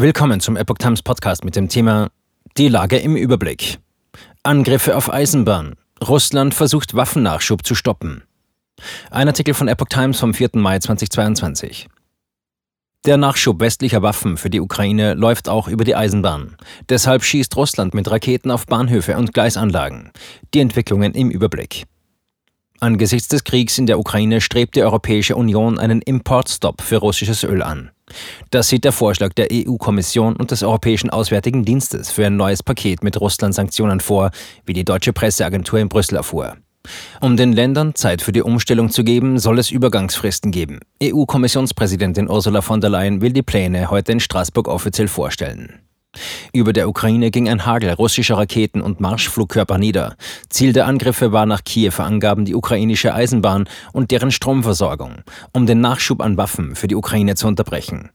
Willkommen 0.00 0.40
zum 0.40 0.56
Epoch 0.56 0.78
Times 0.78 1.02
Podcast 1.02 1.44
mit 1.44 1.56
dem 1.56 1.68
Thema 1.68 2.10
Die 2.56 2.68
Lage 2.68 2.96
im 2.96 3.16
Überblick. 3.16 3.80
Angriffe 4.42 4.96
auf 4.96 5.12
Eisenbahn. 5.12 5.74
Russland 6.02 6.54
versucht 6.54 6.94
Waffennachschub 6.94 7.66
zu 7.66 7.74
stoppen. 7.74 8.22
Ein 9.10 9.28
Artikel 9.28 9.52
von 9.52 9.68
Epoch 9.68 9.88
Times 9.90 10.18
vom 10.18 10.32
4. 10.32 10.52
Mai 10.54 10.78
2022. 10.78 11.86
Der 13.04 13.18
Nachschub 13.18 13.60
westlicher 13.60 14.00
Waffen 14.00 14.38
für 14.38 14.48
die 14.48 14.60
Ukraine 14.60 15.12
läuft 15.12 15.50
auch 15.50 15.68
über 15.68 15.84
die 15.84 15.94
Eisenbahn. 15.96 16.56
Deshalb 16.88 17.22
schießt 17.22 17.54
Russland 17.56 17.92
mit 17.92 18.10
Raketen 18.10 18.50
auf 18.50 18.64
Bahnhöfe 18.64 19.18
und 19.18 19.34
Gleisanlagen. 19.34 20.12
Die 20.54 20.60
Entwicklungen 20.60 21.12
im 21.12 21.30
Überblick. 21.30 21.84
Angesichts 22.80 23.28
des 23.28 23.44
Kriegs 23.44 23.78
in 23.78 23.86
der 23.86 23.98
Ukraine 23.98 24.40
strebt 24.40 24.74
die 24.74 24.82
Europäische 24.82 25.36
Union 25.36 25.78
einen 25.78 26.00
Importstopp 26.00 26.80
für 26.80 26.96
russisches 26.96 27.44
Öl 27.44 27.62
an. 27.62 27.90
Das 28.50 28.68
sieht 28.68 28.84
der 28.84 28.92
Vorschlag 28.92 29.34
der 29.34 29.48
EU-Kommission 29.52 30.34
und 30.36 30.50
des 30.50 30.62
Europäischen 30.62 31.10
Auswärtigen 31.10 31.64
Dienstes 31.64 32.10
für 32.10 32.26
ein 32.26 32.36
neues 32.36 32.62
Paket 32.62 33.04
mit 33.04 33.20
Russland-Sanktionen 33.20 34.00
vor, 34.00 34.30
wie 34.64 34.72
die 34.72 34.84
deutsche 34.84 35.12
Presseagentur 35.12 35.78
in 35.78 35.88
Brüssel 35.88 36.16
erfuhr. 36.16 36.56
Um 37.20 37.36
den 37.36 37.52
Ländern 37.52 37.94
Zeit 37.94 38.22
für 38.22 38.32
die 38.32 38.42
Umstellung 38.42 38.90
zu 38.90 39.04
geben, 39.04 39.38
soll 39.38 39.58
es 39.58 39.70
Übergangsfristen 39.70 40.50
geben. 40.50 40.80
EU-Kommissionspräsidentin 41.02 42.30
Ursula 42.30 42.62
von 42.62 42.80
der 42.80 42.90
Leyen 42.90 43.20
will 43.20 43.32
die 43.32 43.42
Pläne 43.42 43.90
heute 43.90 44.12
in 44.12 44.20
Straßburg 44.20 44.66
offiziell 44.66 45.08
vorstellen. 45.08 45.80
Über 46.52 46.72
der 46.72 46.88
Ukraine 46.88 47.30
ging 47.30 47.48
ein 47.48 47.64
Hagel 47.64 47.92
russischer 47.92 48.36
Raketen 48.36 48.80
und 48.80 49.00
Marschflugkörper 49.00 49.78
nieder. 49.78 50.16
Ziel 50.48 50.72
der 50.72 50.86
Angriffe 50.86 51.32
war 51.32 51.46
nach 51.46 51.62
Kiewer 51.64 52.00
Angaben 52.00 52.44
die 52.44 52.54
ukrainische 52.54 53.14
Eisenbahn 53.14 53.68
und 53.92 54.10
deren 54.10 54.30
Stromversorgung, 54.30 55.22
um 55.52 55.66
den 55.66 55.80
Nachschub 55.80 56.20
an 56.20 56.36
Waffen 56.36 56.74
für 56.74 56.88
die 56.88 56.96
Ukraine 56.96 57.36
zu 57.36 57.46
unterbrechen. 57.46 58.10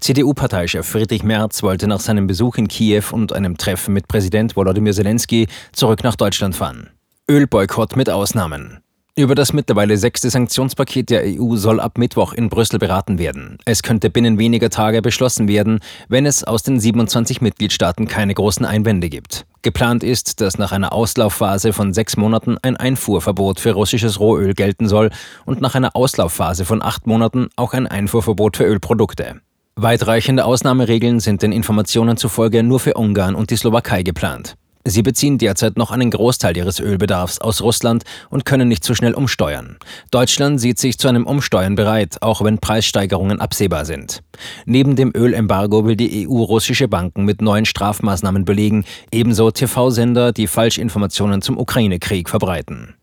CDU-Parteichef 0.00 0.86
Friedrich 0.86 1.22
Merz 1.22 1.62
wollte 1.62 1.88
nach 1.88 2.00
seinem 2.00 2.26
Besuch 2.26 2.56
in 2.56 2.68
Kiew 2.68 3.04
und 3.12 3.32
einem 3.32 3.56
Treffen 3.56 3.94
mit 3.94 4.08
Präsident 4.08 4.56
Volodymyr 4.56 4.92
Zelensky 4.92 5.48
zurück 5.72 6.04
nach 6.04 6.16
Deutschland 6.16 6.54
fahren. 6.54 6.90
Ölboykott 7.28 7.96
mit 7.96 8.10
Ausnahmen. 8.10 8.83
Über 9.16 9.36
das 9.36 9.52
mittlerweile 9.52 9.96
sechste 9.96 10.28
Sanktionspaket 10.28 11.08
der 11.08 11.22
EU 11.24 11.54
soll 11.54 11.78
ab 11.78 11.98
Mittwoch 11.98 12.32
in 12.32 12.48
Brüssel 12.48 12.80
beraten 12.80 13.20
werden. 13.20 13.58
Es 13.64 13.84
könnte 13.84 14.10
binnen 14.10 14.38
weniger 14.38 14.70
Tage 14.70 15.02
beschlossen 15.02 15.46
werden, 15.46 15.78
wenn 16.08 16.26
es 16.26 16.42
aus 16.42 16.64
den 16.64 16.80
27 16.80 17.40
Mitgliedstaaten 17.40 18.08
keine 18.08 18.34
großen 18.34 18.66
Einwände 18.66 19.08
gibt. 19.08 19.46
Geplant 19.62 20.02
ist, 20.02 20.40
dass 20.40 20.58
nach 20.58 20.72
einer 20.72 20.92
Auslaufphase 20.92 21.72
von 21.72 21.94
sechs 21.94 22.16
Monaten 22.16 22.58
ein 22.60 22.76
Einfuhrverbot 22.76 23.60
für 23.60 23.70
russisches 23.70 24.18
Rohöl 24.18 24.52
gelten 24.52 24.88
soll 24.88 25.10
und 25.46 25.60
nach 25.60 25.76
einer 25.76 25.94
Auslaufphase 25.94 26.64
von 26.64 26.82
acht 26.82 27.06
Monaten 27.06 27.50
auch 27.54 27.72
ein 27.72 27.86
Einfuhrverbot 27.86 28.56
für 28.56 28.64
Ölprodukte. 28.64 29.36
Weitreichende 29.76 30.44
Ausnahmeregeln 30.44 31.20
sind 31.20 31.42
den 31.42 31.52
Informationen 31.52 32.16
zufolge 32.16 32.64
nur 32.64 32.80
für 32.80 32.94
Ungarn 32.94 33.36
und 33.36 33.50
die 33.50 33.56
Slowakei 33.56 34.02
geplant. 34.02 34.56
Sie 34.86 35.00
beziehen 35.00 35.38
derzeit 35.38 35.78
noch 35.78 35.90
einen 35.90 36.10
Großteil 36.10 36.54
ihres 36.58 36.78
Ölbedarfs 36.78 37.38
aus 37.38 37.62
Russland 37.62 38.04
und 38.28 38.44
können 38.44 38.68
nicht 38.68 38.84
so 38.84 38.94
schnell 38.94 39.14
umsteuern. 39.14 39.78
Deutschland 40.10 40.60
sieht 40.60 40.78
sich 40.78 40.98
zu 40.98 41.08
einem 41.08 41.26
Umsteuern 41.26 41.74
bereit, 41.74 42.18
auch 42.20 42.44
wenn 42.44 42.58
Preissteigerungen 42.58 43.40
absehbar 43.40 43.86
sind. 43.86 44.22
Neben 44.66 44.94
dem 44.94 45.10
Ölembargo 45.16 45.86
will 45.86 45.96
die 45.96 46.28
EU 46.28 46.42
russische 46.42 46.86
Banken 46.86 47.24
mit 47.24 47.40
neuen 47.40 47.64
Strafmaßnahmen 47.64 48.44
belegen, 48.44 48.84
ebenso 49.10 49.50
TV-Sender, 49.50 50.32
die 50.32 50.46
Falschinformationen 50.46 51.40
zum 51.40 51.56
Ukraine-Krieg 51.56 52.28
verbreiten. 52.28 52.94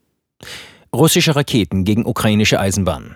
Russische 0.94 1.36
Raketen 1.36 1.84
gegen 1.84 2.06
ukrainische 2.06 2.60
Eisenbahn. 2.60 3.16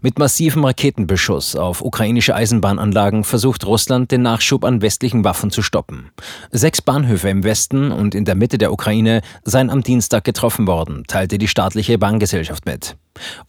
Mit 0.00 0.18
massivem 0.18 0.64
Raketenbeschuss 0.64 1.56
auf 1.56 1.82
ukrainische 1.82 2.34
Eisenbahnanlagen 2.34 3.24
versucht 3.24 3.66
Russland, 3.66 4.10
den 4.10 4.22
Nachschub 4.22 4.64
an 4.64 4.82
westlichen 4.82 5.24
Waffen 5.24 5.50
zu 5.50 5.62
stoppen. 5.62 6.10
Sechs 6.50 6.82
Bahnhöfe 6.82 7.28
im 7.28 7.44
Westen 7.44 7.92
und 7.92 8.14
in 8.14 8.24
der 8.24 8.34
Mitte 8.34 8.58
der 8.58 8.72
Ukraine 8.72 9.22
seien 9.44 9.70
am 9.70 9.82
Dienstag 9.82 10.24
getroffen 10.24 10.66
worden, 10.66 11.04
teilte 11.06 11.38
die 11.38 11.48
staatliche 11.48 11.98
Bahngesellschaft 11.98 12.66
mit. 12.66 12.96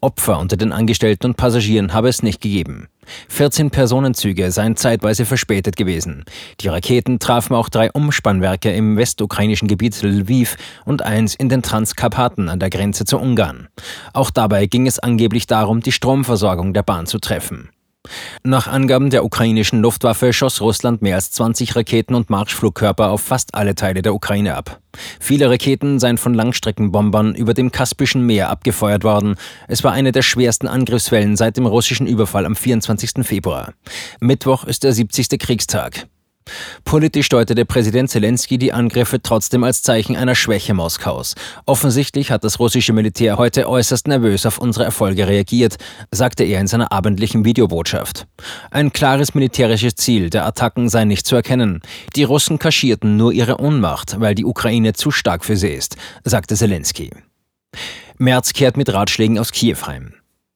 Opfer 0.02 0.40
unter 0.40 0.58
den 0.58 0.72
Angestellten 0.72 1.28
und 1.28 1.38
Passagieren 1.38 1.94
habe 1.94 2.10
es 2.10 2.24
nicht 2.24 2.42
gegeben. 2.42 2.88
14 3.30 3.70
Personenzüge 3.70 4.52
seien 4.52 4.76
zeitweise 4.76 5.26
verspätet 5.26 5.76
gewesen. 5.76 6.26
Die 6.62 6.68
Raketen 6.68 7.20
trafen 7.20 7.56
auch 7.56 7.70
drei 7.70 7.92
Umspannwerke 7.92 8.72
im 8.72 8.98
westukrainischen 8.98 9.68
Gebiet 9.68 10.02
Lviv 10.02 10.58
und 10.86 11.02
eins 11.02 11.36
in 11.36 11.50
den 11.50 11.62
Transkarpaten 11.62 12.50
an 12.50 12.60
der 12.60 12.70
Grenze 12.70 13.06
zu 13.06 13.18
Ungarn. 13.18 13.68
Auch 14.14 14.32
dabei 14.32 14.66
ging 14.66 14.88
es 14.88 15.00
angeblich 15.00 15.48
darum, 15.48 15.82
die 15.82 15.92
Stromversorgung 15.92 16.74
der 16.74 16.84
Bahn 16.84 17.06
zu 17.06 17.20
treffen. 17.20 17.70
Nach 18.44 18.68
Angaben 18.68 19.10
der 19.10 19.24
ukrainischen 19.24 19.82
Luftwaffe 19.82 20.34
schoss 20.34 20.60
Russland 20.60 21.02
mehr 21.02 21.16
als 21.16 21.32
20 21.32 21.76
Raketen 21.76 22.16
und 22.16 22.30
Marschflugkörper 22.30 23.10
auf 23.10 23.22
fast 23.22 23.56
alle 23.56 23.76
Teile 23.76 24.02
der 24.02 24.14
Ukraine 24.14 24.56
ab. 24.56 24.80
Viele 25.20 25.50
Raketen 25.50 26.00
seien 26.00 26.18
von 26.18 26.34
Langstreckenbombern 26.34 27.36
über 27.36 27.54
dem 27.54 27.72
Kaspischen 27.72 28.26
Meer 28.26 28.50
abgefeuert 28.50 29.04
worden. 29.04 29.36
Es 29.68 29.84
war 29.84 29.94
eine 29.94 30.12
der 30.12 30.22
schwersten 30.22 30.68
Angriffswellen 30.68 31.38
seit 31.38 31.58
dem 31.58 31.66
russischen 31.66 32.06
Überfall 32.06 32.46
am 32.46 32.56
24. 32.56 33.26
Februar. 33.26 33.74
Mittwoch 34.20 34.66
ist 34.66 34.84
der 34.84 34.94
70. 34.94 35.40
Kriegstag. 35.40 36.08
Politisch 36.84 37.30
deutete 37.30 37.66
Präsident 37.66 38.10
Zelensky 38.10 38.58
die 38.58 38.74
Angriffe 38.74 39.22
trotzdem 39.22 39.64
als 39.64 39.82
Zeichen 39.82 40.16
einer 40.16 40.36
Schwäche 40.36 40.74
Moskaus. 40.74 41.36
Offensichtlich 41.66 42.32
hat 42.32 42.44
das 42.44 42.60
russische 42.60 42.94
Militär 42.94 43.38
heute 43.38 43.68
äußerst 43.68 44.08
nervös 44.08 44.46
auf 44.46 44.58
unsere 44.58 44.86
Erfolge 44.86 45.28
reagiert, 45.28 45.78
sagte 46.12 46.44
er 46.44 46.60
in 46.60 46.68
seiner 46.68 46.92
abendlichen 46.92 47.46
Videobotschaft. 47.46 48.28
Ein 48.72 48.94
klares 48.94 49.34
militärisches 49.34 49.96
Ziel 49.96 50.30
der 50.30 50.46
Attacken 50.46 50.90
sei 50.90 51.06
nicht 51.06 51.26
zu 51.26 51.36
erkennen. 51.36 51.82
Die 52.16 52.24
Russen 52.24 52.60
kaschierten 52.60 53.18
nur 53.18 53.34
ihre 53.34 53.60
Ohnmacht, 53.60 54.20
weil 54.20 54.36
die 54.36 54.46
Ukraine 54.46 54.94
zu 54.94 55.12
stark 55.12 55.46
für 55.46 55.58
sie 55.58 55.70
ist, 55.70 55.98
sagte 56.24 56.56
Zelensky. 56.56 57.12
Merz 58.18 58.54
kehrt 58.54 58.78
mit 58.78 58.94
Ratschlägen 58.94 59.40
aus 59.40 59.52
Kiew 59.52 59.78
heim. 59.88 60.14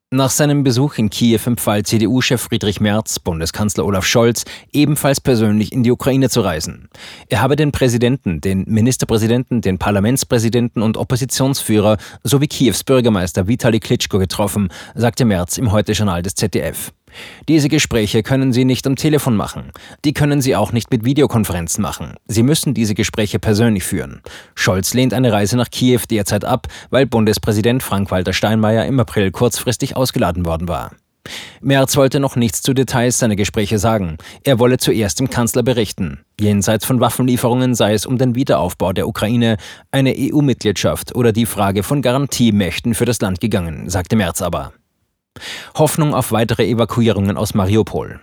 Nach 0.09 0.29
seinem 0.29 0.63
Besuch 0.63 0.99
in 0.99 1.09
Kiew 1.09 1.41
empfahl 1.45 1.83
CDU-Chef 1.83 2.39
Friedrich 2.39 2.79
Merz 2.79 3.19
Bundeskanzler 3.19 3.85
Olaf 3.85 4.05
Scholz 4.05 4.45
ebenfalls 4.71 5.19
persönlich 5.19 5.73
in 5.73 5.83
die 5.83 5.91
Ukraine 5.91 6.29
zu 6.29 6.39
reisen. 6.39 6.87
Er 7.27 7.41
habe 7.41 7.57
den 7.57 7.73
Präsidenten, 7.73 8.39
den 8.39 8.63
Ministerpräsidenten, 8.67 9.59
den 9.59 9.79
Parlamentspräsidenten 9.79 10.81
und 10.81 10.95
Oppositionsführer 10.95 11.97
sowie 12.23 12.47
Kiews 12.47 12.85
Bürgermeister 12.85 13.49
Vitali 13.49 13.81
Klitschko 13.81 14.17
getroffen, 14.17 14.69
sagte 14.95 15.25
Merz 15.25 15.57
im 15.57 15.73
Heute-Journal 15.73 16.21
des 16.21 16.35
ZDF. 16.35 16.93
Diese 17.47 17.69
Gespräche 17.69 18.23
können 18.23 18.53
Sie 18.53 18.65
nicht 18.65 18.85
am 18.87 18.95
Telefon 18.95 19.35
machen. 19.35 19.71
Die 20.05 20.13
können 20.13 20.41
Sie 20.41 20.55
auch 20.55 20.71
nicht 20.71 20.91
mit 20.91 21.05
Videokonferenzen 21.05 21.81
machen. 21.81 22.15
Sie 22.27 22.43
müssen 22.43 22.73
diese 22.73 22.95
Gespräche 22.95 23.39
persönlich 23.39 23.83
führen. 23.83 24.21
Scholz 24.55 24.93
lehnt 24.93 25.13
eine 25.13 25.31
Reise 25.31 25.57
nach 25.57 25.69
Kiew 25.69 26.01
derzeit 26.09 26.45
ab, 26.45 26.67
weil 26.89 27.05
Bundespräsident 27.05 27.83
Frank-Walter 27.83 28.33
Steinmeier 28.33 28.85
im 28.85 28.99
April 28.99 29.31
kurzfristig 29.31 29.95
ausgeladen 29.95 30.45
worden 30.45 30.67
war. 30.67 30.91
Merz 31.61 31.97
wollte 31.97 32.19
noch 32.19 32.35
nichts 32.35 32.61
zu 32.61 32.73
Details 32.73 33.17
seiner 33.17 33.35
Gespräche 33.35 33.79
sagen. 33.79 34.17
Er 34.43 34.59
wolle 34.59 34.77
zuerst 34.77 35.19
dem 35.19 35.29
Kanzler 35.29 35.63
berichten. 35.63 36.19
Jenseits 36.39 36.85
von 36.85 36.99
Waffenlieferungen 36.99 37.75
sei 37.75 37.93
es 37.93 38.05
um 38.05 38.17
den 38.17 38.35
Wiederaufbau 38.35 38.93
der 38.93 39.07
Ukraine, 39.07 39.57
eine 39.91 40.15
EU-Mitgliedschaft 40.17 41.15
oder 41.15 41.31
die 41.31 41.45
Frage 41.45 41.83
von 41.83 42.01
Garantiemächten 42.01 42.93
für 42.93 43.05
das 43.05 43.19
Land 43.21 43.41
gegangen, 43.41 43.89
sagte 43.89 44.15
Merz 44.15 44.41
aber. 44.41 44.71
Hoffnung 45.77 46.13
auf 46.13 46.31
weitere 46.31 46.67
Evakuierungen 46.69 47.37
aus 47.37 47.53
Mariupol. 47.53 48.19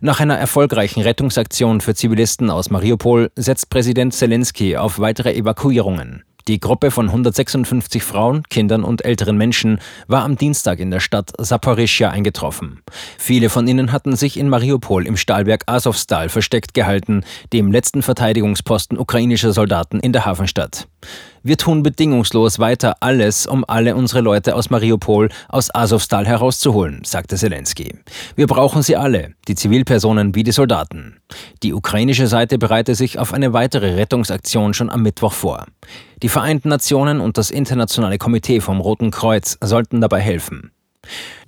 Nach 0.00 0.20
einer 0.20 0.38
erfolgreichen 0.38 1.02
Rettungsaktion 1.02 1.80
für 1.80 1.94
Zivilisten 1.94 2.50
aus 2.50 2.70
Mariupol 2.70 3.30
setzt 3.34 3.70
Präsident 3.70 4.14
Zelensky 4.14 4.76
auf 4.76 4.98
weitere 5.00 5.34
Evakuierungen. 5.34 6.22
Die 6.48 6.60
Gruppe 6.60 6.92
von 6.92 7.06
156 7.06 8.04
Frauen, 8.04 8.44
Kindern 8.44 8.84
und 8.84 9.04
älteren 9.04 9.36
Menschen 9.36 9.80
war 10.06 10.22
am 10.22 10.36
Dienstag 10.36 10.78
in 10.78 10.92
der 10.92 11.00
Stadt 11.00 11.32
Saporischja 11.38 12.10
eingetroffen. 12.10 12.82
Viele 13.18 13.48
von 13.48 13.66
ihnen 13.66 13.90
hatten 13.90 14.14
sich 14.14 14.38
in 14.38 14.48
Mariupol 14.48 15.08
im 15.08 15.16
Stahlwerk 15.16 15.64
Azovstal 15.66 16.28
versteckt 16.28 16.72
gehalten, 16.72 17.24
dem 17.52 17.72
letzten 17.72 18.00
Verteidigungsposten 18.02 18.96
ukrainischer 18.96 19.52
Soldaten 19.52 19.98
in 19.98 20.12
der 20.12 20.24
Hafenstadt. 20.24 20.86
Wir 21.42 21.56
tun 21.56 21.82
bedingungslos 21.82 22.58
weiter 22.58 22.96
alles, 23.00 23.46
um 23.46 23.64
alle 23.68 23.94
unsere 23.94 24.20
Leute 24.20 24.56
aus 24.56 24.70
Mariupol, 24.70 25.28
aus 25.48 25.72
Azovstal 25.74 26.26
herauszuholen, 26.26 27.02
sagte 27.04 27.36
Zelensky. 27.36 27.94
Wir 28.34 28.46
brauchen 28.46 28.82
sie 28.82 28.96
alle, 28.96 29.34
die 29.46 29.54
Zivilpersonen 29.54 30.34
wie 30.34 30.42
die 30.42 30.52
Soldaten. 30.52 31.18
Die 31.62 31.72
ukrainische 31.72 32.26
Seite 32.26 32.58
bereite 32.58 32.94
sich 32.94 33.18
auf 33.18 33.32
eine 33.32 33.52
weitere 33.52 33.94
Rettungsaktion 33.94 34.74
schon 34.74 34.90
am 34.90 35.02
Mittwoch 35.02 35.32
vor. 35.32 35.66
Die 36.22 36.28
Vereinten 36.28 36.68
Nationen 36.68 37.20
und 37.20 37.38
das 37.38 37.50
Internationale 37.50 38.18
Komitee 38.18 38.60
vom 38.60 38.80
Roten 38.80 39.10
Kreuz 39.10 39.56
sollten 39.62 40.00
dabei 40.00 40.20
helfen. 40.20 40.72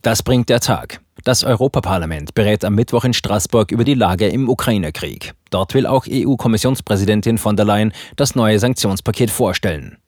Das 0.03 0.23
bringt 0.23 0.49
der 0.49 0.61
Tag. 0.61 1.01
Das 1.29 1.45
Europaparlament 1.45 2.33
berät 2.33 2.65
am 2.65 2.75
Mittwoch 2.75 3.05
in 3.05 3.13
Straßburg 3.13 3.71
über 3.71 3.85
die 3.85 3.93
Lage 3.93 4.29
im 4.29 4.49
Ukraine-Krieg. 4.49 5.35
Dort 5.51 5.75
will 5.75 5.87
auch 5.87 6.07
EU-Kommissionspräsidentin 6.09 7.37
von 7.37 7.55
der 7.55 7.67
Leyen 7.67 7.93
das 8.17 8.35
neue 8.35 8.59
Sanktionspaket 8.59 9.31
vorstellen. 9.31 9.99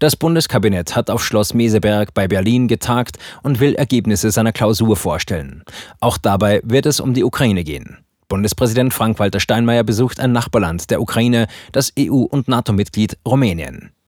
Das 0.00 0.16
Bundeskabinett 0.16 0.96
hat 0.96 1.10
auf 1.10 1.24
Schloss 1.24 1.54
Meseberg 1.54 2.12
bei 2.12 2.26
Berlin 2.26 2.66
getagt 2.66 3.18
und 3.44 3.60
will 3.60 3.76
Ergebnisse 3.76 4.32
seiner 4.32 4.50
Klausur 4.50 4.96
vorstellen. 4.96 5.62
Auch 6.00 6.18
dabei 6.18 6.60
wird 6.64 6.86
es 6.86 6.98
um 6.98 7.14
die 7.14 7.22
Ukraine 7.22 7.62
gehen. 7.62 7.98
Bundespräsident 8.26 8.92
Frank-Walter 8.92 9.38
Steinmeier 9.38 9.84
besucht 9.84 10.18
ein 10.18 10.32
Nachbarland 10.32 10.90
der 10.90 11.00
Ukraine, 11.00 11.46
das 11.70 11.92
EU- 11.96 12.26
und 12.28 12.48
NATO-Mitglied 12.48 13.16
Rumänien. 13.24 13.94